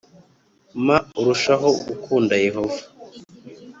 [0.85, 2.81] ma urushaho gukunda Yehova